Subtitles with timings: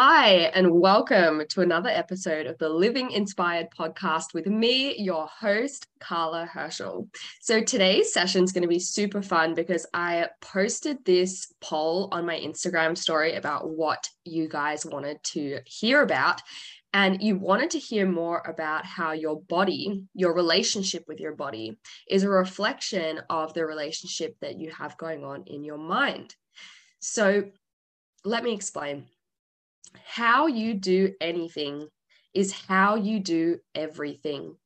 [0.00, 5.88] Hi, and welcome to another episode of the Living Inspired podcast with me, your host,
[5.98, 7.08] Carla Herschel.
[7.40, 12.24] So, today's session is going to be super fun because I posted this poll on
[12.24, 16.42] my Instagram story about what you guys wanted to hear about.
[16.92, 21.76] And you wanted to hear more about how your body, your relationship with your body,
[22.08, 26.36] is a reflection of the relationship that you have going on in your mind.
[27.00, 27.50] So,
[28.24, 29.08] let me explain
[30.04, 31.88] how you do anything
[32.34, 34.56] is how you do everything.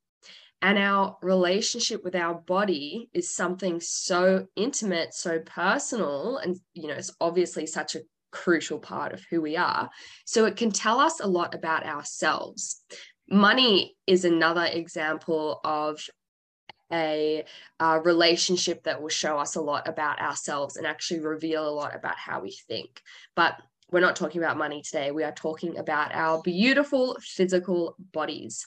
[0.60, 6.94] And our relationship with our body is something so intimate, so personal, and you know,
[6.94, 9.90] it's obviously such a crucial part of who we are.
[10.24, 12.82] So it can tell us a lot about ourselves.
[13.28, 16.00] Money is another example of
[16.92, 17.44] a,
[17.80, 21.94] a, relationship that will show us a lot about ourselves and actually reveal a lot
[21.94, 23.00] about how we think.
[23.34, 23.54] But
[23.92, 25.12] we're not talking about money today.
[25.12, 28.66] We are talking about our beautiful physical bodies.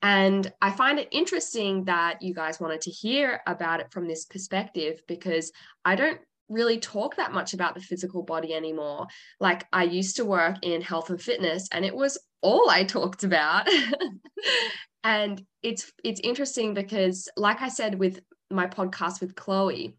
[0.00, 4.24] And I find it interesting that you guys wanted to hear about it from this
[4.24, 5.52] perspective because
[5.84, 9.06] I don't really talk that much about the physical body anymore.
[9.40, 13.24] Like I used to work in health and fitness and it was all I talked
[13.24, 13.68] about.
[15.04, 19.96] and it's it's interesting because like I said with my podcast with Chloe,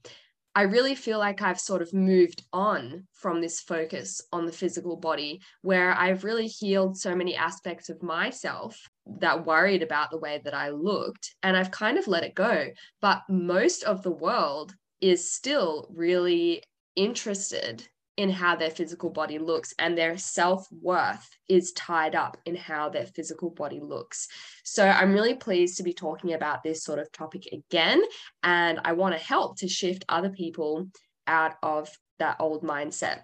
[0.54, 4.98] I really feel like I've sort of moved on from this focus on the physical
[4.98, 8.78] body, where I've really healed so many aspects of myself
[9.20, 12.68] that worried about the way that I looked, and I've kind of let it go.
[13.02, 16.64] But most of the world is still really
[16.98, 17.88] interested
[18.22, 23.06] in how their physical body looks and their self-worth is tied up in how their
[23.06, 24.28] physical body looks.
[24.64, 28.02] So I'm really pleased to be talking about this sort of topic again
[28.44, 30.88] and I want to help to shift other people
[31.28, 33.22] out of that old mindset.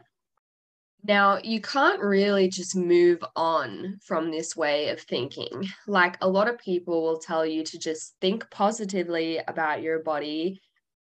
[1.04, 5.68] Now, you can't really just move on from this way of thinking.
[5.86, 10.60] Like a lot of people will tell you to just think positively about your body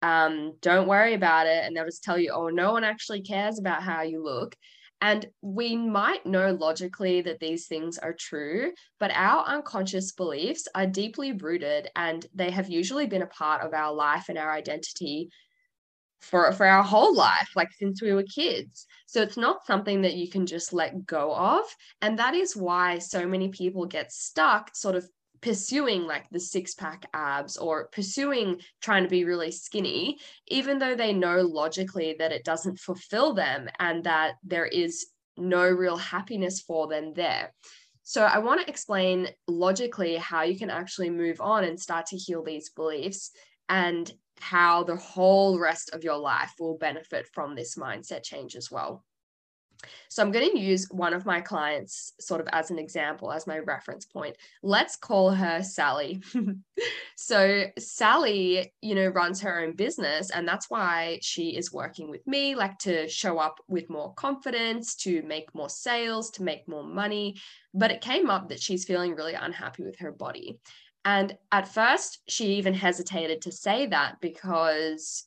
[0.03, 1.65] um, don't worry about it.
[1.65, 4.55] And they'll just tell you, oh, no one actually cares about how you look.
[5.01, 10.87] And we might know logically that these things are true, but our unconscious beliefs are
[10.87, 15.29] deeply rooted and they have usually been a part of our life and our identity
[16.21, 18.87] for, for our whole life, like since we were kids.
[19.07, 21.63] So it's not something that you can just let go of.
[22.03, 25.09] And that is why so many people get stuck sort of
[25.41, 30.19] pursuing like the six pack abs or pursuing trying to be really skinny,
[30.49, 35.07] even though they know logically that it doesn't fulfill them and that there is
[35.37, 37.53] no real happiness for them there.
[38.03, 42.17] So, I want to explain logically how you can actually move on and start to
[42.17, 43.33] heal these beliefs
[43.69, 44.11] and
[44.41, 49.05] how the whole rest of your life will benefit from this mindset change as well.
[50.09, 53.47] So I'm going to use one of my clients sort of as an example, as
[53.47, 54.37] my reference point.
[54.63, 56.23] Let's call her Sally.
[57.17, 62.27] so Sally, you know, runs her own business and that's why she is working with
[62.27, 66.85] me like to show up with more confidence, to make more sales, to make more
[66.85, 67.37] money.
[67.75, 70.59] But it came up that she's feeling really unhappy with her body.
[71.05, 75.25] And at first, she even hesitated to say that because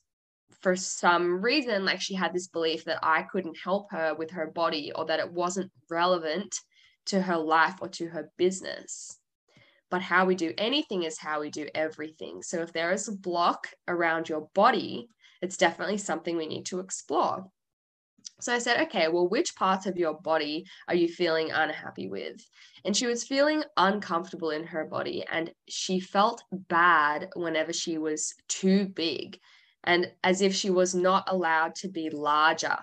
[0.62, 4.46] for some reason, like she had this belief that I couldn't help her with her
[4.46, 6.56] body or that it wasn't relevant
[7.06, 9.18] to her life or to her business.
[9.90, 12.42] But how we do anything is how we do everything.
[12.42, 15.08] So if there is a block around your body,
[15.42, 17.50] it's definitely something we need to explore.
[18.40, 22.40] So I said, okay, well, which parts of your body are you feeling unhappy with?
[22.84, 28.34] And she was feeling uncomfortable in her body and she felt bad whenever she was
[28.48, 29.40] too big
[29.84, 32.76] and as if she was not allowed to be larger.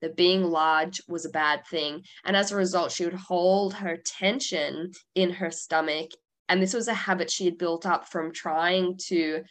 [0.00, 2.02] That being large was a bad thing.
[2.24, 6.10] And as a result, she would hold her tension in her stomach.
[6.48, 9.44] And this was a habit she had built up from trying to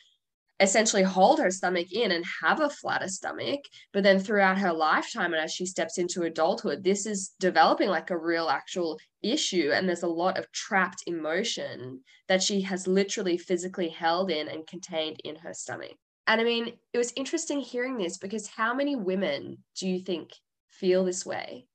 [0.60, 3.62] essentially hold her stomach in and have a flatter stomach.
[3.92, 8.12] But then throughout her lifetime, and as she steps into adulthood, this is developing like
[8.12, 9.72] a real actual issue.
[9.74, 14.68] And there's a lot of trapped emotion that she has literally physically held in and
[14.68, 15.96] contained in her stomach.
[16.28, 20.32] And I mean, it was interesting hearing this because how many women do you think
[20.70, 21.68] feel this way?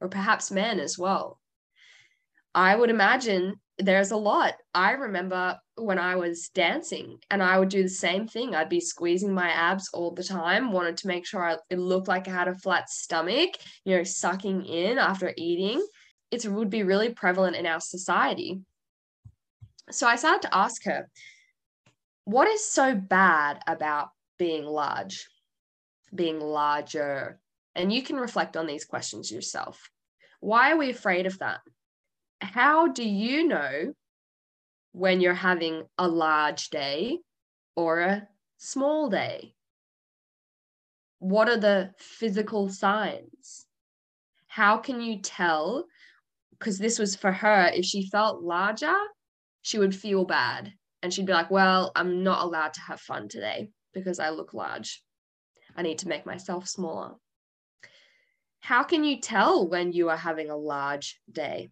[0.00, 1.40] Or perhaps men as well?
[2.54, 4.54] I would imagine there's a lot.
[4.74, 8.54] I remember when I was dancing and I would do the same thing.
[8.54, 12.06] I'd be squeezing my abs all the time, wanted to make sure I, it looked
[12.06, 13.50] like I had a flat stomach,
[13.84, 15.84] you know, sucking in after eating.
[16.30, 18.60] It would be really prevalent in our society.
[19.90, 21.08] So I started to ask her,
[22.24, 25.28] what is so bad about being large,
[26.14, 27.38] being larger?
[27.74, 29.90] And you can reflect on these questions yourself.
[30.40, 31.60] Why are we afraid of that?
[32.40, 33.94] How do you know
[34.92, 37.18] when you're having a large day
[37.74, 38.28] or a
[38.58, 39.54] small day?
[41.18, 43.66] What are the physical signs?
[44.46, 45.86] How can you tell?
[46.52, 48.94] Because this was for her, if she felt larger,
[49.62, 50.72] she would feel bad.
[51.04, 54.54] And she'd be like, Well, I'm not allowed to have fun today because I look
[54.54, 55.04] large.
[55.76, 57.16] I need to make myself smaller.
[58.60, 61.68] How can you tell when you are having a large day?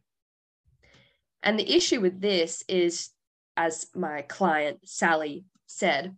[1.43, 3.09] And the issue with this is,
[3.57, 6.15] as my client Sally said,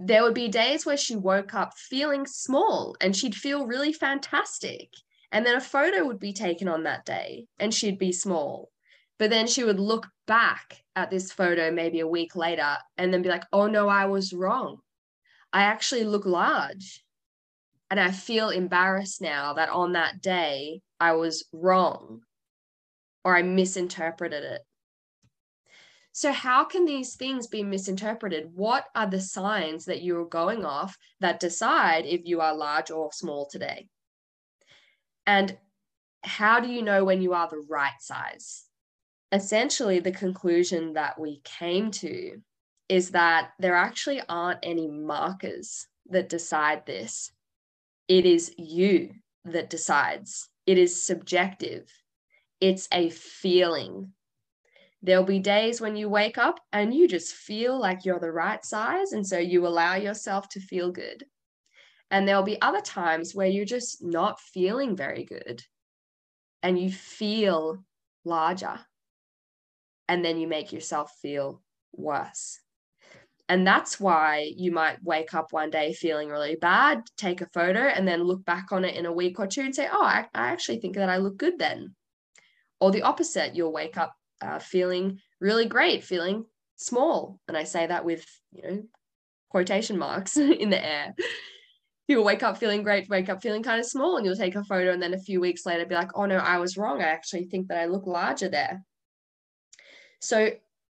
[0.00, 4.88] there would be days where she woke up feeling small and she'd feel really fantastic.
[5.30, 8.72] And then a photo would be taken on that day and she'd be small.
[9.18, 13.22] But then she would look back at this photo maybe a week later and then
[13.22, 14.78] be like, oh no, I was wrong.
[15.52, 17.04] I actually look large.
[17.90, 22.22] And I feel embarrassed now that on that day I was wrong
[23.24, 24.62] or I misinterpreted it.
[26.12, 28.50] So, how can these things be misinterpreted?
[28.54, 33.12] What are the signs that you're going off that decide if you are large or
[33.12, 33.88] small today?
[35.26, 35.58] And
[36.22, 38.64] how do you know when you are the right size?
[39.34, 42.40] Essentially, the conclusion that we came to
[42.88, 47.32] is that there actually aren't any markers that decide this.
[48.06, 49.10] It is you
[49.44, 50.48] that decides.
[50.66, 51.90] It is subjective.
[52.60, 54.12] It's a feeling.
[55.02, 58.64] There'll be days when you wake up and you just feel like you're the right
[58.64, 59.10] size.
[59.10, 61.24] And so you allow yourself to feel good.
[62.08, 65.64] And there'll be other times where you're just not feeling very good
[66.62, 67.84] and you feel
[68.24, 68.78] larger.
[70.08, 71.62] And then you make yourself feel
[71.92, 72.60] worse.
[73.48, 77.80] And that's why you might wake up one day feeling really bad, take a photo,
[77.80, 80.26] and then look back on it in a week or two and say, oh, I,
[80.34, 81.94] I actually think that I look good then.
[82.80, 86.46] Or the opposite, you'll wake up uh, feeling really great, feeling
[86.76, 87.38] small.
[87.46, 88.82] And I say that with, you know,
[89.50, 91.14] quotation marks in the air.
[92.08, 94.64] You'll wake up feeling great, wake up feeling kind of small, and you'll take a
[94.64, 97.00] photo, and then a few weeks later be like, oh no, I was wrong.
[97.00, 98.82] I actually think that I look larger there.
[100.24, 100.52] So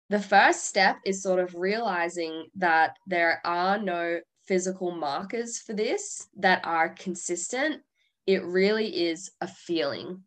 [0.10, 6.30] the first step is sort of realizing that there are no physical markers for this
[6.38, 7.82] that are consistent.
[8.26, 10.24] It really is a feeling.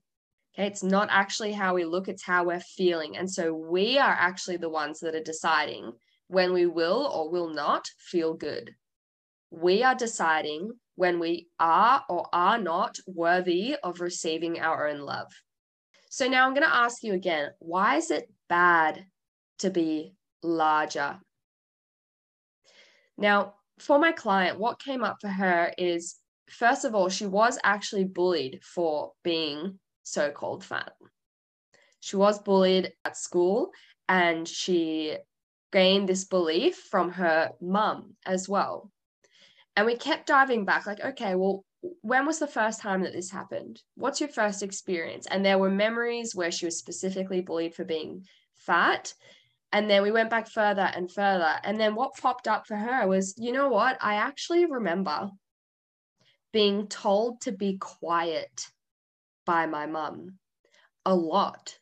[0.53, 3.17] Okay, it's not actually how we look, it's how we're feeling.
[3.17, 5.93] And so we are actually the ones that are deciding
[6.29, 8.75] when we will or will not feel good.
[9.51, 15.33] We are deciding when we are or are not worthy of receiving our own love.
[16.11, 19.07] So now I'm going to ask you again why is it bad
[19.61, 21.19] to be larger.
[23.17, 26.17] Now, for my client, what came up for her is
[26.51, 30.93] first of all, she was actually bullied for being so called fat.
[32.01, 33.71] She was bullied at school
[34.09, 35.17] and she
[35.73, 38.91] gained this belief from her mum as well.
[39.77, 41.65] And we kept diving back, like, okay, well,
[42.03, 43.81] when was the first time that this happened?
[43.95, 45.27] What's your first experience?
[45.27, 48.27] And there were memories where she was specifically bullied for being
[48.71, 49.15] fat.
[49.73, 51.55] And then we went back further and further.
[51.65, 53.99] And then what popped up for her was, you know what?
[54.01, 55.31] I actually remember
[56.53, 58.69] being told to be quiet
[59.45, 60.39] by my mum
[61.05, 61.79] a lot.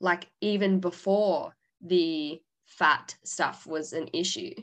[0.00, 4.54] Like even before the fat stuff was an issue.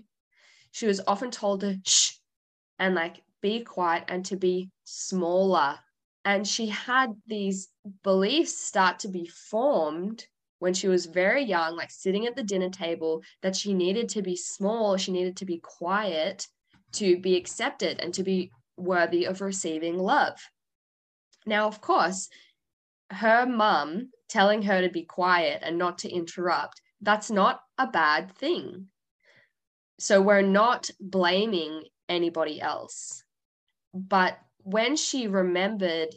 [0.72, 2.14] She was often told to shh
[2.78, 5.80] and like be quiet and to be smaller.
[6.24, 7.70] And she had these
[8.04, 10.26] beliefs start to be formed
[10.60, 14.22] when she was very young, like sitting at the dinner table, that she needed to
[14.22, 16.48] be small, she needed to be quiet
[16.94, 20.40] to be accepted and to be worthy of receiving love.
[21.46, 22.30] Now, of course,
[23.12, 28.32] her mum telling her to be quiet and not to interrupt, that's not a bad
[28.36, 28.88] thing.
[30.00, 33.24] So we're not blaming anybody else.
[33.94, 36.10] But when she remembered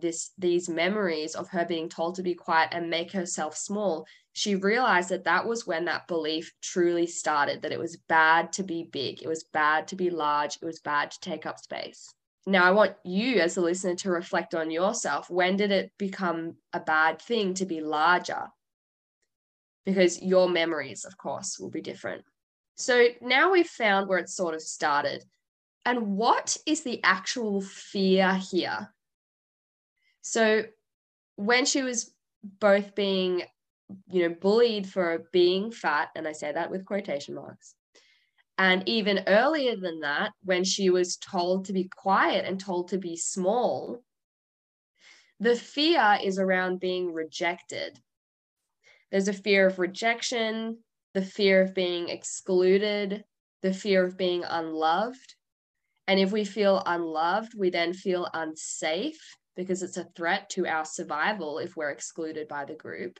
[0.00, 4.54] this these memories of her being told to be quiet and make herself small she
[4.54, 8.84] realized that that was when that belief truly started that it was bad to be
[8.92, 12.12] big it was bad to be large it was bad to take up space.
[12.46, 15.30] Now i want you as a listener to reflect on yourself.
[15.30, 18.48] When did it become a bad thing to be larger?
[19.86, 22.22] Because your memories of course will be different.
[22.74, 25.24] So now we've found where it sort of started.
[25.86, 28.92] And what is the actual fear here
[30.26, 30.64] so
[31.36, 33.44] when she was both being,
[34.10, 37.76] you know, bullied for being fat, and I say that with quotation marks,
[38.58, 42.98] and even earlier than that, when she was told to be quiet and told to
[42.98, 44.02] be small,
[45.38, 48.00] The fear is around being rejected.
[49.12, 50.78] There's a fear of rejection,
[51.14, 53.22] the fear of being excluded,
[53.62, 55.36] the fear of being unloved.
[56.08, 60.84] And if we feel unloved, we then feel unsafe because it's a threat to our
[60.84, 63.18] survival if we're excluded by the group.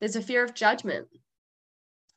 [0.00, 1.08] There's a fear of judgment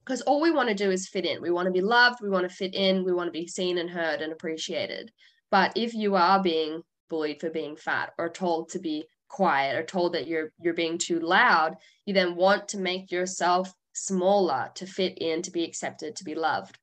[0.04, 1.42] because all we want to do is fit in.
[1.42, 3.78] We want to be loved, we want to fit in, we want to be seen
[3.78, 5.12] and heard and appreciated.
[5.52, 9.84] But if you are being bullied for being fat or told to be quiet or
[9.84, 14.86] told that you're you're being too loud, you then want to make yourself smaller to
[14.86, 16.78] fit in, to be accepted, to be loved.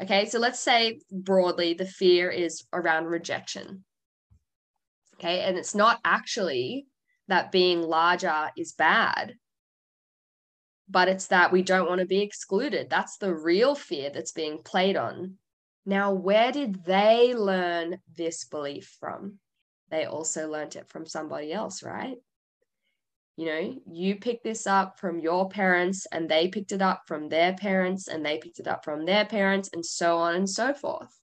[0.00, 3.84] Okay, so let's say broadly the fear is around rejection.
[5.20, 6.86] Okay, and it's not actually
[7.28, 9.34] that being larger is bad,
[10.88, 12.88] but it's that we don't want to be excluded.
[12.88, 15.34] That's the real fear that's being played on.
[15.84, 19.38] Now, where did they learn this belief from?
[19.90, 22.16] They also learned it from somebody else, right?
[23.36, 27.28] You know, you picked this up from your parents, and they picked it up from
[27.28, 30.72] their parents, and they picked it up from their parents, and so on and so
[30.72, 31.14] forth.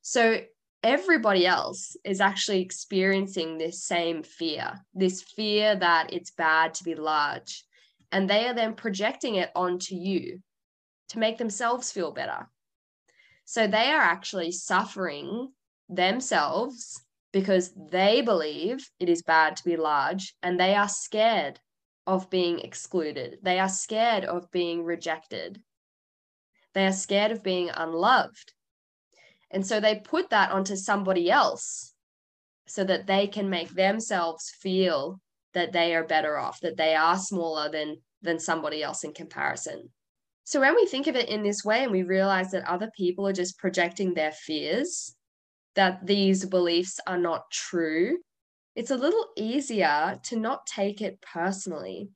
[0.00, 0.40] So,
[0.82, 6.94] everybody else is actually experiencing this same fear this fear that it's bad to be
[6.94, 7.64] large.
[8.10, 10.40] And they are then projecting it onto you
[11.10, 12.48] to make themselves feel better.
[13.44, 15.52] So, they are actually suffering
[15.88, 21.60] themselves because they believe it is bad to be large and they are scared
[22.06, 23.38] of being excluded.
[23.42, 25.62] They are scared of being rejected.
[26.74, 28.52] They are scared of being unloved.
[29.50, 31.94] And so they put that onto somebody else
[32.66, 35.20] so that they can make themselves feel
[35.54, 39.88] that they are better off, that they are smaller than, than somebody else in comparison.
[40.44, 43.26] So when we think of it in this way and we realize that other people
[43.26, 45.14] are just projecting their fears
[45.74, 48.18] that these beliefs are not true,
[48.74, 52.10] it's a little easier to not take it personally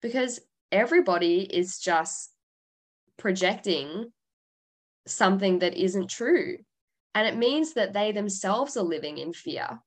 [0.00, 2.30] because everybody is just
[3.16, 4.12] projecting
[5.06, 6.58] something that isn't true.
[7.14, 9.80] And it means that they themselves are living in fear.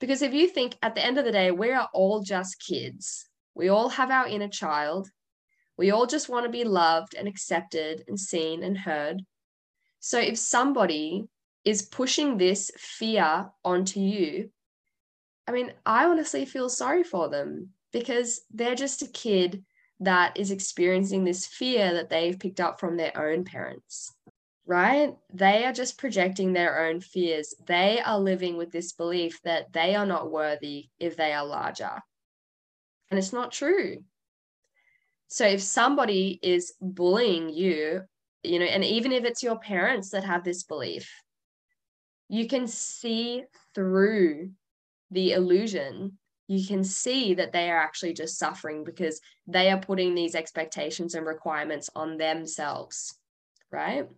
[0.00, 3.26] Because if you think at the end of the day, we are all just kids,
[3.54, 5.08] we all have our inner child,
[5.76, 9.22] we all just want to be loved and accepted and seen and heard.
[10.00, 11.24] So if somebody
[11.64, 14.50] is pushing this fear onto you,
[15.46, 19.64] I mean, I honestly feel sorry for them because they're just a kid
[20.00, 24.14] that is experiencing this fear that they've picked up from their own parents,
[24.66, 25.14] right?
[25.32, 27.54] They are just projecting their own fears.
[27.66, 32.00] They are living with this belief that they are not worthy if they are larger.
[33.10, 34.04] And it's not true.
[35.28, 38.02] So if somebody is bullying you
[38.42, 41.10] you know, and even if it's your parents that have this belief,
[42.28, 44.50] you can see through
[45.10, 46.18] the illusion.
[46.48, 51.14] You can see that they are actually just suffering because they are putting these expectations
[51.14, 53.14] and requirements on themselves,
[53.70, 54.08] right?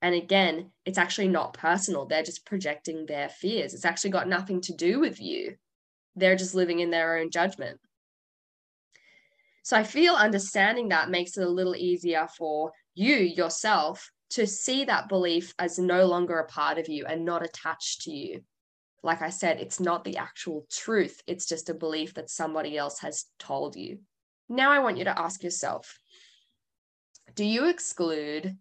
[0.00, 2.06] And again, it's actually not personal.
[2.06, 3.74] They're just projecting their fears.
[3.74, 5.56] It's actually got nothing to do with you.
[6.14, 7.80] They're just living in their own judgment.
[9.64, 14.84] So I feel understanding that makes it a little easier for you yourself to see
[14.84, 18.44] that belief as no longer a part of you and not attached to you.
[19.06, 22.98] Like I said, it's not the actual truth, it's just a belief that somebody else
[22.98, 24.00] has told you.
[24.48, 26.00] Now I want you to ask yourself
[27.36, 28.56] do you exclude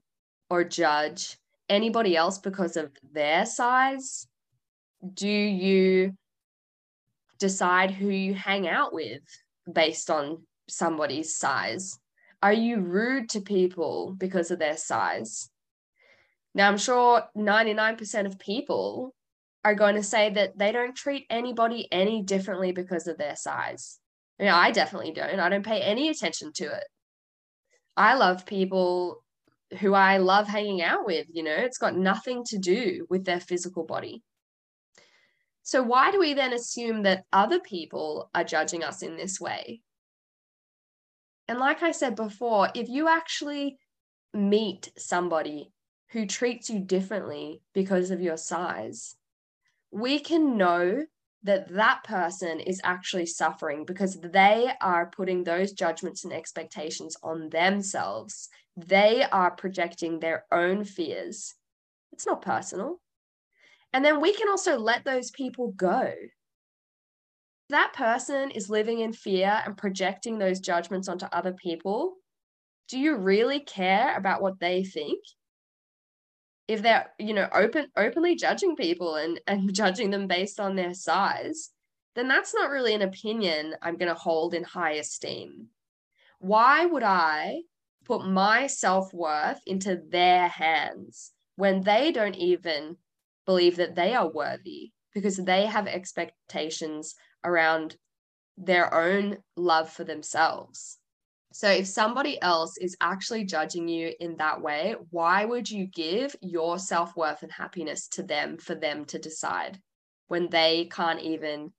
[0.51, 1.37] or judge
[1.67, 4.27] anybody else because of their size?
[5.15, 6.13] Do you
[7.39, 9.23] decide who you hang out with
[9.71, 11.97] based on somebody's size?
[12.43, 15.49] Are you rude to people because of their size?
[16.53, 19.15] Now, I'm sure 99% of people
[19.65, 23.99] are going to say that they don't treat anybody any differently because of their size.
[24.39, 25.39] I mean, I definitely don't.
[25.39, 26.83] I don't pay any attention to it.
[27.97, 29.23] I love people
[29.79, 33.39] who I love hanging out with, you know, it's got nothing to do with their
[33.39, 34.21] physical body.
[35.63, 39.81] So, why do we then assume that other people are judging us in this way?
[41.47, 43.79] And like I said before, if you actually
[44.31, 45.71] meet somebody
[46.09, 49.15] who treats you differently because of your size,
[49.95, 51.05] we can know
[51.43, 57.49] that that person is actually suffering because they are putting those judgments and expectations on
[57.49, 58.49] themselves.
[58.75, 61.53] They are projecting their own fears.
[62.11, 62.99] It's not personal.
[63.93, 66.13] And then we can also let those people go
[67.69, 72.13] that person is living in fear and projecting those judgments onto other people,
[72.87, 75.19] do you really care about what they think?
[76.67, 80.93] If they're you know open openly judging people and and judging them based on their
[80.93, 81.69] size
[82.15, 85.67] then that's not really an opinion i'm going to hold in high esteem.
[86.39, 87.61] Why would i
[88.05, 92.97] put my self-worth into their hands when they don't even
[93.45, 97.95] believe that they are worthy because they have expectations around
[98.57, 100.99] their own love for themselves
[101.55, 106.35] so if somebody else is actually judging you in that way, why would you give
[106.41, 109.79] your self worth and happiness to them for them to decide
[110.27, 111.71] when they can't even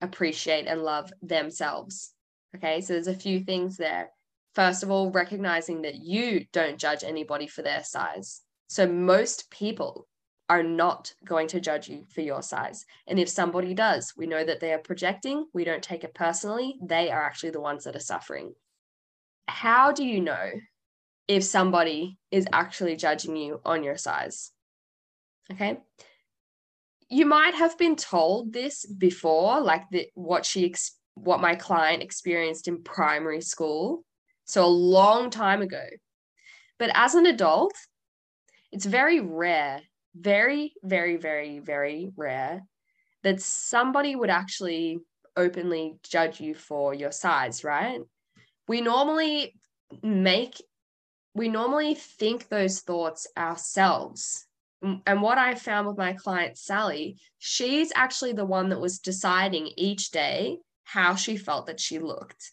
[0.00, 2.14] appreciate and love themselves?
[2.56, 4.08] Okay, so there's a few things there.
[4.54, 8.40] First of all, recognizing that you don't judge anybody for their size.
[8.68, 10.08] So most people
[10.48, 12.86] are not going to judge you for your size.
[13.06, 15.44] And if somebody does, we know that they are projecting.
[15.52, 16.78] We don't take it personally.
[16.82, 18.54] They are actually the ones that are suffering
[19.48, 20.50] how do you know
[21.28, 24.50] if somebody is actually judging you on your size?
[25.52, 25.78] Okay.
[27.08, 30.74] You might have been told this before, like the, what she
[31.14, 34.04] what my client experienced in primary school,
[34.44, 35.84] so a long time ago.
[36.78, 37.74] But as an adult,
[38.72, 39.82] it's very rare,
[40.14, 42.62] very, very, very, very rare
[43.22, 44.98] that somebody would actually
[45.36, 48.00] openly judge you for your size, right?
[48.70, 49.52] We normally
[50.00, 50.62] make
[51.34, 54.46] we normally think those thoughts ourselves
[54.80, 59.72] and what I found with my client Sally, she's actually the one that was deciding
[59.76, 62.52] each day how she felt that she looked,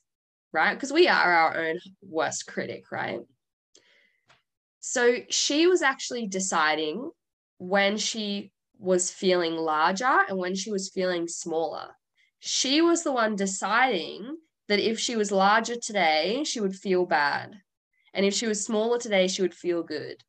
[0.52, 0.74] right?
[0.74, 3.20] Because we are our own worst critic, right?
[4.80, 7.12] So she was actually deciding
[7.60, 11.96] when she was feeling larger and when she was feeling smaller.
[12.40, 14.36] She was the one deciding
[14.68, 17.62] that if she was larger today, she would feel bad.
[18.14, 20.24] And if she was smaller today, she would feel good.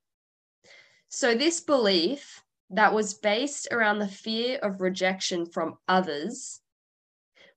[1.09, 6.61] So, this belief that was based around the fear of rejection from others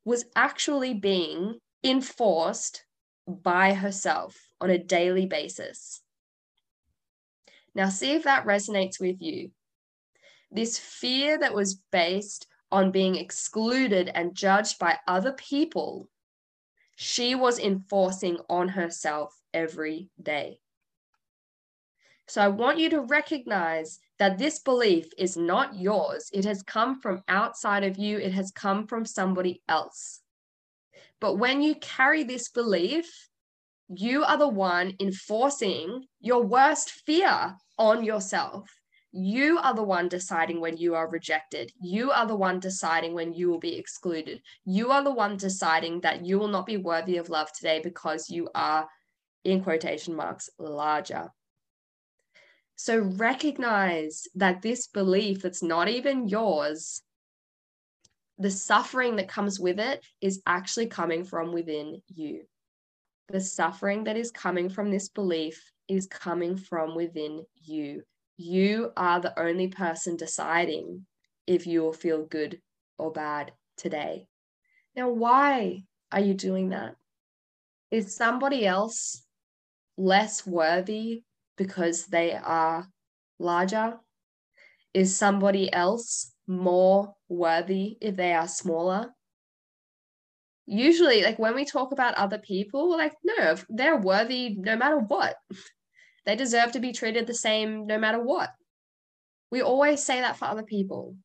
[0.05, 2.85] was actually being enforced
[3.27, 6.01] by herself on a daily basis.
[7.75, 9.51] Now, see if that resonates with you.
[10.51, 16.09] This fear that was based on being excluded and judged by other people
[16.95, 20.59] she was enforcing on herself every day.
[22.27, 26.29] So I want you to recognize that this belief is not yours.
[26.33, 30.21] It has come from outside of you, it has come from somebody else.
[31.19, 33.29] But when you carry this belief,
[33.89, 38.69] you are the one enforcing your worst fear on yourself.
[39.13, 41.73] You are the one deciding when you are rejected.
[41.81, 44.41] You are the one deciding when you will be excluded.
[44.63, 48.29] You are the one deciding that you will not be worthy of love today because
[48.29, 48.87] you are,
[49.43, 51.29] in quotation marks, larger.
[52.77, 57.01] So recognize that this belief that's not even yours,
[58.37, 62.43] the suffering that comes with it is actually coming from within you.
[63.27, 68.03] The suffering that is coming from this belief is coming from within you
[68.41, 71.05] you are the only person deciding
[71.45, 72.59] if you will feel good
[72.97, 74.27] or bad today.
[74.95, 76.95] Now, why are you doing that?
[77.91, 79.23] Is somebody else
[79.97, 81.23] less worthy
[81.57, 82.87] because they are
[83.39, 83.97] larger?
[84.93, 89.09] Is somebody else more worthy if they are smaller?
[90.65, 94.99] Usually, like when we talk about other people, we're like, no, they're worthy no matter
[94.99, 95.35] what.
[96.25, 98.51] They deserve to be treated the same no matter what.
[99.51, 101.15] We always say that for other people.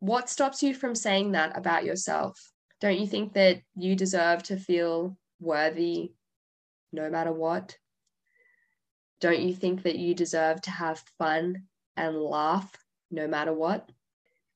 [0.00, 2.38] What stops you from saying that about yourself?
[2.80, 6.12] Don't you think that you deserve to feel worthy
[6.92, 7.76] no matter what?
[9.20, 11.64] Don't you think that you deserve to have fun
[11.96, 12.76] and laugh
[13.10, 13.88] no matter what?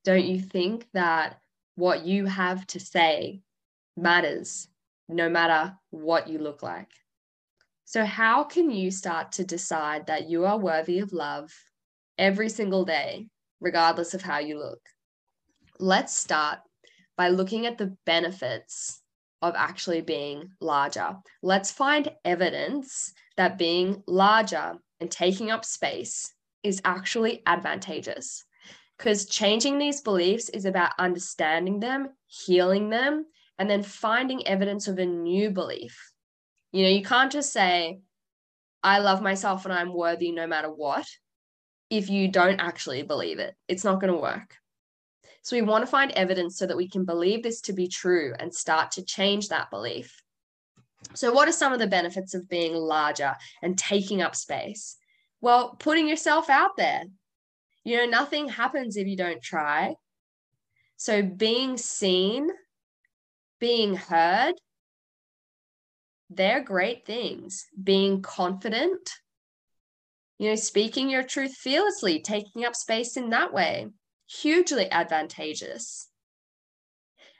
[0.04, 1.38] Don't you think that
[1.76, 3.42] what you have to say
[3.96, 4.68] matters
[5.08, 6.90] no matter what you look like?
[7.88, 11.52] So, how can you start to decide that you are worthy of love
[12.18, 13.28] every single day,
[13.60, 14.80] regardless of how you look?
[15.78, 16.58] Let's start
[17.16, 19.00] by looking at the benefits
[19.40, 21.14] of actually being larger.
[21.44, 28.44] Let's find evidence that being larger and taking up space is actually advantageous.
[28.98, 33.26] Because changing these beliefs is about understanding them, healing them,
[33.60, 35.96] and then finding evidence of a new belief
[36.72, 38.00] you know, you can't just say,
[38.82, 41.06] I love myself and I'm worthy no matter what,
[41.90, 43.54] if you don't actually believe it.
[43.68, 44.56] It's not going to work.
[45.42, 48.34] So we want to find evidence so that we can believe this to be true
[48.38, 50.22] and start to change that belief.
[51.14, 54.96] So, what are some of the benefits of being larger and taking up space?
[55.40, 57.04] Well, putting yourself out there.
[57.84, 59.94] You know, nothing happens if you don't try.
[60.96, 62.48] So being seen,
[63.60, 64.54] being heard,
[66.30, 67.66] they're great things.
[67.82, 69.10] Being confident,
[70.38, 73.88] you know, speaking your truth fearlessly, taking up space in that way,
[74.28, 76.08] hugely advantageous.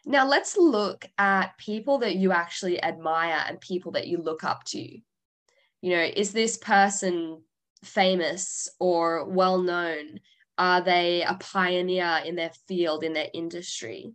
[0.05, 4.62] Now, let's look at people that you actually admire and people that you look up
[4.66, 4.79] to.
[4.79, 7.42] You know, is this person
[7.85, 10.20] famous or well known?
[10.59, 14.12] Are they a pioneer in their field, in their industry?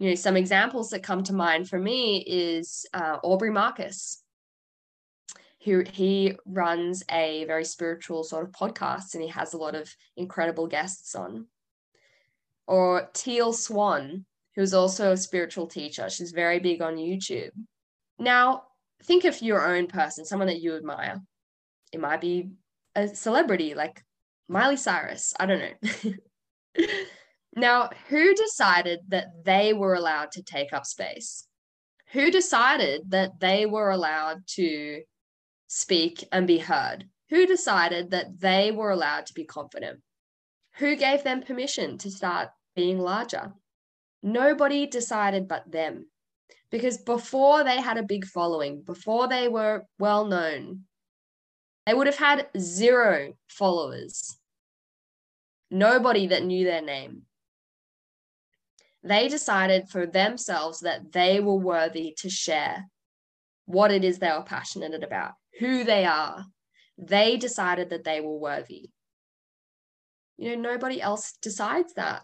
[0.00, 4.22] You know, some examples that come to mind for me is uh, Aubrey Marcus,
[5.62, 9.94] who he runs a very spiritual sort of podcast and he has a lot of
[10.16, 11.48] incredible guests on.
[12.66, 14.24] Or Teal Swan,
[14.56, 16.08] who's also a spiritual teacher.
[16.08, 17.50] She's very big on YouTube.
[18.18, 18.62] Now,
[19.02, 21.20] think of your own person, someone that you admire.
[21.92, 22.52] It might be
[22.94, 24.02] a celebrity like
[24.48, 25.34] Miley Cyrus.
[25.38, 26.12] I don't know.
[27.56, 31.46] now, who decided that they were allowed to take up space?
[32.12, 35.02] Who decided that they were allowed to
[35.66, 37.08] speak and be heard?
[37.30, 40.00] Who decided that they were allowed to be confident?
[40.76, 43.52] Who gave them permission to start being larger?
[44.22, 46.06] Nobody decided but them.
[46.70, 50.84] Because before they had a big following, before they were well known,
[51.86, 54.38] they would have had zero followers,
[55.70, 57.22] nobody that knew their name.
[59.02, 62.86] They decided for themselves that they were worthy to share
[63.64, 66.44] what it is they were passionate about, who they are.
[66.98, 68.90] They decided that they were worthy.
[70.36, 72.22] You know, nobody else decides that.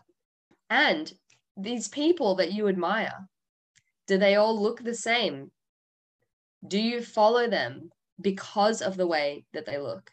[0.68, 1.12] And
[1.56, 3.28] these people that you admire,
[4.06, 5.50] do they all look the same?
[6.66, 10.10] Do you follow them because of the way that they look?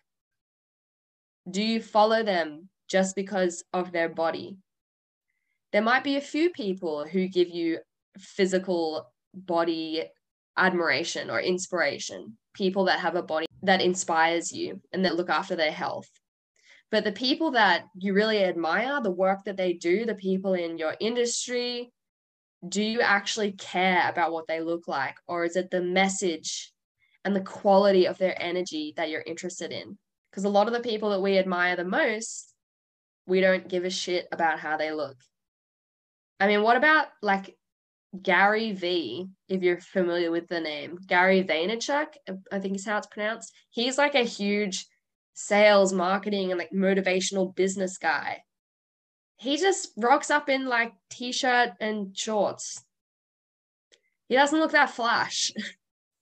[1.49, 4.57] Do you follow them just because of their body?
[5.73, 7.79] There might be a few people who give you
[8.19, 10.03] physical body
[10.55, 15.55] admiration or inspiration, people that have a body that inspires you and that look after
[15.55, 16.07] their health.
[16.91, 20.77] But the people that you really admire, the work that they do, the people in
[20.77, 21.91] your industry,
[22.69, 25.15] do you actually care about what they look like?
[25.27, 26.71] Or is it the message
[27.25, 29.97] and the quality of their energy that you're interested in?
[30.29, 32.53] Because a lot of the people that we admire the most,
[33.25, 35.17] we don't give a shit about how they look.
[36.43, 37.55] I mean, what about like
[38.21, 42.07] Gary V, if you're familiar with the name, Gary Vaynerchuk,
[42.51, 43.53] I think is how it's pronounced.
[43.69, 44.85] He's like a huge
[45.35, 48.43] sales, marketing, and like motivational business guy.
[49.37, 52.83] He just rocks up in like t-shirt and shorts.
[54.27, 55.49] He doesn't look that flash.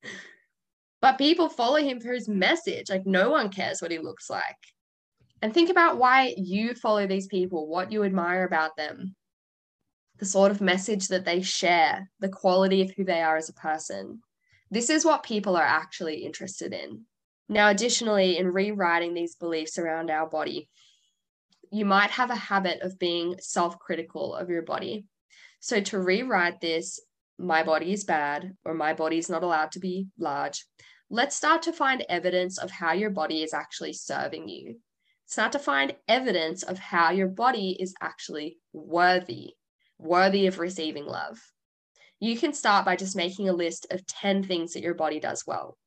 [1.01, 2.91] but people follow him for his message.
[2.91, 4.59] Like no one cares what he looks like.
[5.41, 9.15] And think about why you follow these people, what you admire about them,
[10.21, 13.53] the sort of message that they share, the quality of who they are as a
[13.53, 14.21] person.
[14.69, 17.05] This is what people are actually interested in.
[17.49, 20.69] Now, additionally, in rewriting these beliefs around our body,
[21.71, 25.05] you might have a habit of being self critical of your body.
[25.59, 26.99] So, to rewrite this,
[27.39, 30.67] my body is bad or my body is not allowed to be large,
[31.09, 34.75] let's start to find evidence of how your body is actually serving you.
[35.25, 39.55] Start to find evidence of how your body is actually worthy,
[40.01, 41.39] worthy of receiving love.
[42.19, 45.43] You can start by just making a list of 10 things that your body does
[45.45, 45.77] well,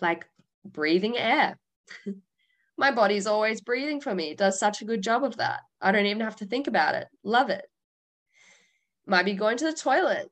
[0.00, 0.26] like
[0.64, 1.58] breathing air.
[2.78, 4.30] My body's always breathing for me.
[4.30, 5.60] It does such a good job of that.
[5.80, 7.06] I don't even have to think about it.
[7.24, 7.64] Love it.
[9.06, 10.30] Might be going to the toilet.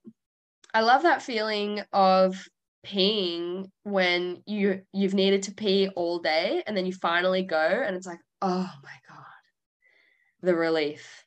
[0.74, 2.36] I love that feeling of
[2.84, 7.96] peeing when you you've needed to pee all day and then you finally go and
[7.96, 9.24] it's like, "Oh my god."
[10.42, 11.23] The relief.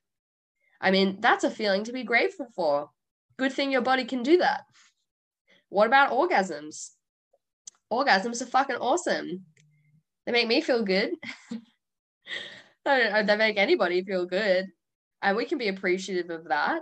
[0.80, 2.90] I mean, that's a feeling to be grateful for.
[3.38, 4.62] Good thing your body can do that.
[5.70, 6.92] What about orgasms?
[7.92, 9.46] orgasms are fucking awesome.
[10.26, 11.12] They make me feel good.
[12.86, 14.68] they make anybody feel good.
[15.22, 16.82] And we can be appreciative of that.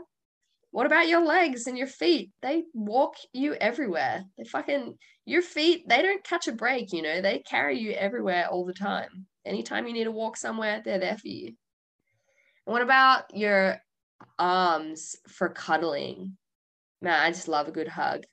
[0.71, 2.31] What about your legs and your feet?
[2.41, 4.25] They walk you everywhere.
[4.38, 8.47] They fucking, your feet, they don't catch a break, you know, they carry you everywhere
[8.49, 9.25] all the time.
[9.45, 11.47] Anytime you need to walk somewhere, they're there for you.
[12.67, 13.77] And what about your
[14.21, 16.38] Um, arms for cuddling?
[17.01, 18.23] Man, I just love a good hug.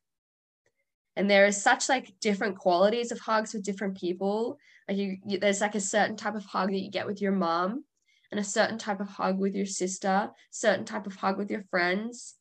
[1.16, 4.58] And there is such like different qualities of hugs with different people.
[4.88, 7.32] Like you, you, there's like a certain type of hug that you get with your
[7.32, 7.84] mom
[8.30, 11.62] and a certain type of hug with your sister certain type of hug with your
[11.70, 12.34] friends.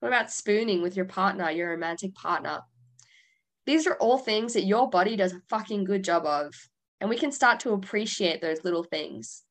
[0.00, 2.60] What about spooning with your partner your romantic partner?
[3.66, 6.54] These are all things that your body does a fucking good job of
[7.00, 9.44] and we can start to appreciate those little things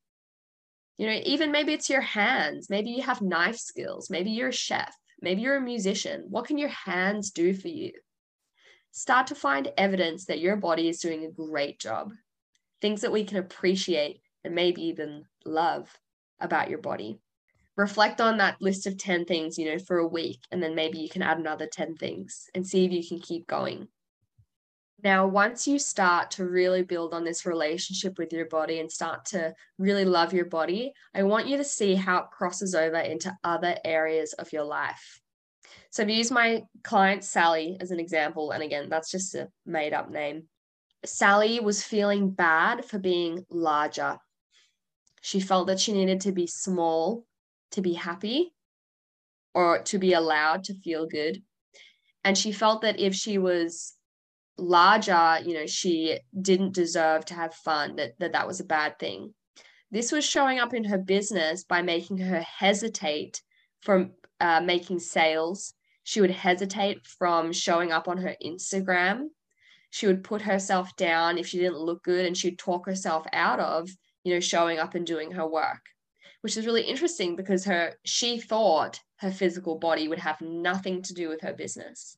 [0.98, 2.70] You know, even maybe it's your hands.
[2.70, 4.10] Maybe you have knife skills.
[4.10, 4.96] Maybe you're a chef.
[5.22, 6.26] Maybe you're a musician.
[6.30, 7.92] What can your hands do for you?
[8.92, 12.14] Start to find evidence that your body is doing a great job.
[12.82, 15.88] Things that we can appreciate and maybe even love
[16.40, 17.20] about your body.
[17.76, 20.98] Reflect on that list of 10 things, you know, for a week, and then maybe
[20.98, 23.88] you can add another 10 things and see if you can keep going.
[25.04, 29.26] Now, once you start to really build on this relationship with your body and start
[29.26, 33.36] to really love your body, I want you to see how it crosses over into
[33.44, 35.22] other areas of your life.
[35.92, 38.52] So I've used my client Sally as an example.
[38.52, 40.48] And again, that's just a made up name.
[41.06, 44.18] Sally was feeling bad for being larger.
[45.22, 47.26] She felt that she needed to be small
[47.72, 48.54] to be happy
[49.54, 51.44] or to be allowed to feel good.
[52.24, 53.97] And she felt that if she was
[54.58, 58.98] larger, you know, she didn't deserve to have fun, that, that that was a bad
[59.00, 59.34] thing.
[59.92, 63.42] This was showing up in her business by making her hesitate
[63.82, 65.74] from uh, making sales.
[66.04, 69.28] She would hesitate from showing up on her Instagram.
[69.90, 73.60] She would put herself down if she didn't look good and she'd talk herself out
[73.60, 73.90] of,
[74.24, 75.82] you know, showing up and doing her work,
[76.42, 81.14] which is really interesting because her she thought her physical body would have nothing to
[81.14, 82.18] do with her business.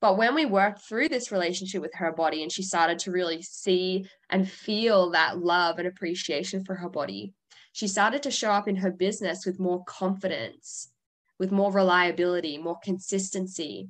[0.00, 3.42] But when we worked through this relationship with her body and she started to really
[3.42, 7.32] see and feel that love and appreciation for her body,
[7.72, 10.90] she started to show up in her business with more confidence,
[11.38, 13.88] with more reliability, more consistency,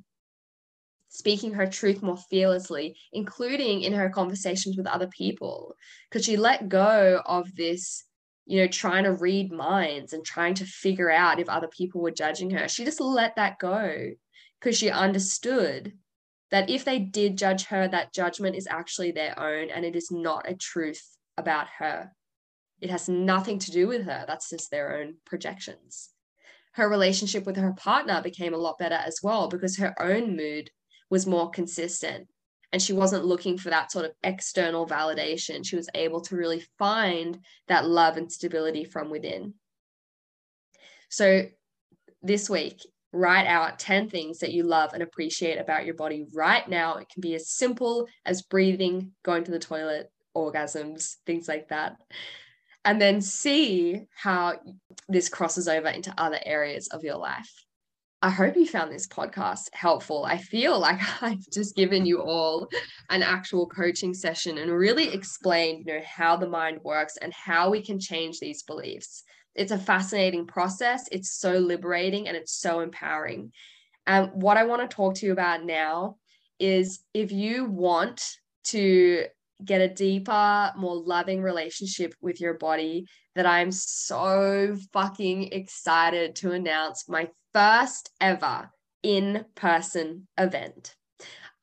[1.09, 5.75] speaking her truth more fearlessly, including in her conversations with other people.
[6.09, 8.03] Because she let go of this,
[8.45, 12.11] you know, trying to read minds and trying to figure out if other people were
[12.11, 12.69] judging her.
[12.69, 14.11] She just let that go
[14.59, 15.93] because she understood
[16.51, 20.11] that if they did judge her, that judgment is actually their own and it is
[20.11, 22.11] not a truth about her.
[22.79, 24.23] It has nothing to do with her.
[24.27, 26.09] That's just their own projections.
[26.73, 30.69] Her relationship with her partner became a lot better as well because her own mood
[31.09, 32.27] was more consistent
[32.71, 35.65] and she wasn't looking for that sort of external validation.
[35.65, 39.53] She was able to really find that love and stability from within.
[41.09, 41.45] So,
[42.21, 42.81] this week,
[43.17, 46.97] write out 10 things that you love and appreciate about your body right now.
[46.97, 51.97] It can be as simple as breathing, going to the toilet, orgasms, things like that.
[52.85, 54.59] And then see how
[55.09, 57.51] this crosses over into other areas of your life.
[58.21, 60.25] I hope you found this podcast helpful.
[60.25, 62.67] I feel like I've just given you all
[63.09, 67.69] an actual coaching session and really explained, you know, how the mind works and how
[67.69, 69.23] we can change these beliefs
[69.57, 71.07] it's a fascinating process.
[71.11, 73.51] It's so liberating and it's so empowering.
[74.05, 76.17] And what I want to talk to you about now
[76.59, 78.23] is if you want
[78.65, 79.25] to
[79.65, 86.51] get a deeper, more loving relationship with your body, that I'm so fucking excited to
[86.51, 88.69] announce my first ever
[89.03, 90.95] in person event.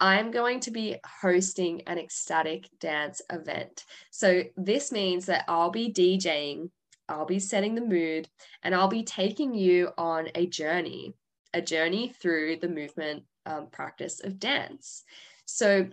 [0.00, 3.84] I'm going to be hosting an ecstatic dance event.
[4.10, 6.70] So, this means that I'll be DJing
[7.08, 8.28] I'll be setting the mood
[8.62, 11.14] and I'll be taking you on a journey,
[11.52, 15.04] a journey through the movement um, practice of dance.
[15.46, 15.88] So,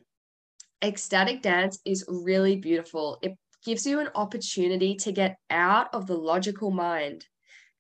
[0.84, 3.20] ecstatic dance is really beautiful.
[3.22, 7.26] It gives you an opportunity to get out of the logical mind,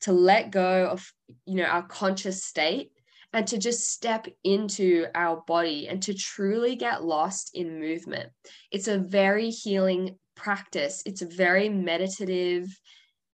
[0.01, 1.11] to let go of,
[1.45, 2.91] you know, our conscious state
[3.33, 8.29] and to just step into our body and to truly get lost in movement.
[8.71, 11.01] It's a very healing practice.
[11.05, 12.67] It's a very meditative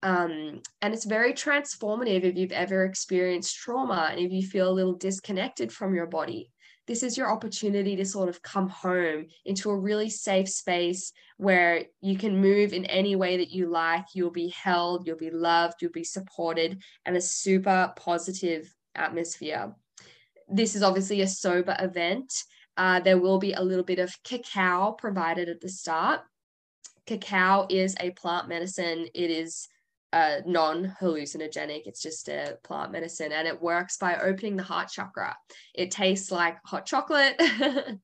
[0.03, 4.73] um, and it's very transformative if you've ever experienced trauma and if you feel a
[4.73, 6.51] little disconnected from your body.
[6.85, 11.83] This is your opportunity to sort of come home into a really safe space where
[11.99, 14.05] you can move in any way that you like.
[14.13, 19.75] You'll be held, you'll be loved, you'll be supported, and a super positive atmosphere.
[20.47, 22.31] This is obviously a sober event.
[22.77, 26.21] Uh, there will be a little bit of cacao provided at the start.
[27.05, 29.07] Cacao is a plant medicine.
[29.13, 29.67] It is
[30.13, 31.83] uh, non hallucinogenic.
[31.85, 35.35] It's just a plant medicine and it works by opening the heart chakra.
[35.73, 37.35] It tastes like hot chocolate.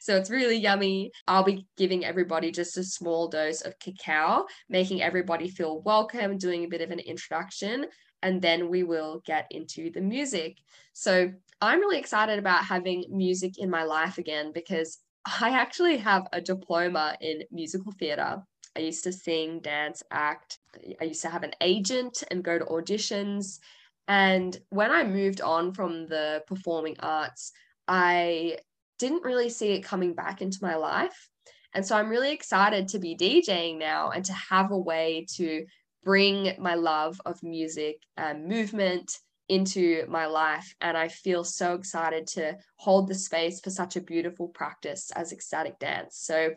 [0.00, 1.10] so it's really yummy.
[1.26, 6.64] I'll be giving everybody just a small dose of cacao, making everybody feel welcome, doing
[6.64, 7.86] a bit of an introduction,
[8.22, 10.58] and then we will get into the music.
[10.92, 14.98] So I'm really excited about having music in my life again because
[15.40, 18.42] I actually have a diploma in musical theatre
[18.76, 20.58] I used to sing, dance, act.
[21.00, 23.58] I used to have an agent and go to auditions.
[24.06, 27.52] And when I moved on from the performing arts,
[27.86, 28.58] I
[28.98, 31.28] didn't really see it coming back into my life.
[31.74, 35.66] And so I'm really excited to be DJing now and to have a way to
[36.04, 40.74] bring my love of music and movement into my life.
[40.80, 45.32] And I feel so excited to hold the space for such a beautiful practice as
[45.32, 46.16] ecstatic dance.
[46.16, 46.50] So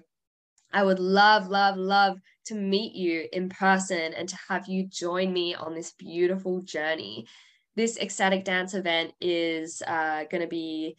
[0.73, 5.31] I would love, love, love to meet you in person and to have you join
[5.31, 7.27] me on this beautiful journey.
[7.75, 10.97] This ecstatic dance event is uh, going to be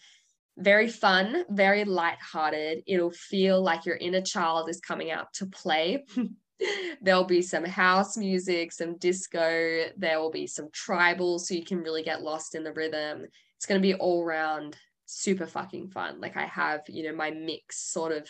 [0.58, 2.82] very fun, very light-hearted.
[2.86, 6.04] It'll feel like your inner child is coming out to play.
[7.02, 11.78] There'll be some house music, some disco, there will be some tribal, so you can
[11.78, 13.26] really get lost in the rhythm.
[13.56, 16.20] It's going to be all round super fucking fun.
[16.20, 18.28] Like I have, you know, my mix sort of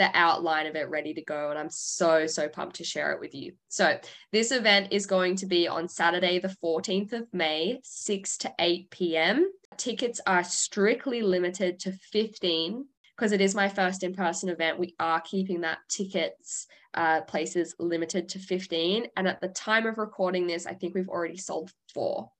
[0.00, 1.50] the outline of it ready to go.
[1.50, 3.52] And I'm so, so pumped to share it with you.
[3.68, 3.98] So,
[4.32, 8.90] this event is going to be on Saturday, the 14th of May, 6 to 8
[8.90, 9.52] p.m.
[9.76, 12.86] Tickets are strictly limited to 15
[13.20, 14.78] because it is my first in person event.
[14.78, 19.08] We are keeping that tickets uh, places limited to 15.
[19.14, 22.30] And at the time of recording this, I think we've already sold four.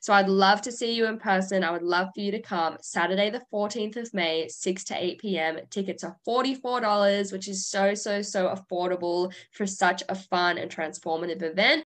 [0.00, 1.62] So I'd love to see you in person.
[1.62, 5.20] I would love for you to come Saturday, the 14th of May, 6 to 8
[5.20, 5.58] p.m.
[5.68, 11.42] Tickets are $44, which is so, so, so affordable for such a fun and transformative
[11.42, 11.84] event.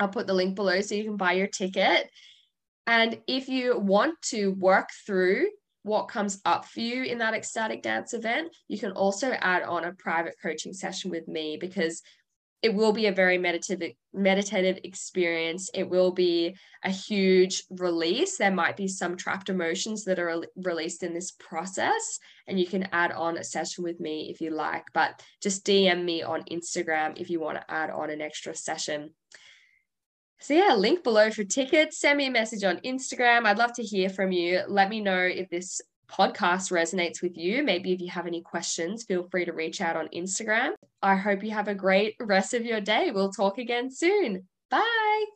[0.00, 2.08] I'll put the link below so you can buy your ticket.
[2.86, 5.48] And if you want to work through
[5.82, 9.84] what comes up for you in that ecstatic dance event, you can also add on
[9.84, 12.02] a private coaching session with me because
[12.62, 15.68] it will be a very meditative meditative experience.
[15.74, 18.36] It will be a huge release.
[18.36, 22.88] There might be some trapped emotions that are released in this process and you can
[22.92, 24.84] add on a session with me if you like.
[24.94, 29.10] But just dm me on instagram if you want to add on an extra session
[30.42, 33.82] so yeah link below for tickets send me a message on instagram i'd love to
[33.82, 35.80] hear from you let me know if this
[36.12, 37.62] podcast resonates with you.
[37.62, 40.72] Maybe if you have any questions, feel free to reach out on Instagram.
[41.02, 43.10] I hope you have a great rest of your day.
[43.12, 44.46] We'll talk again soon.
[44.70, 45.32] Bye.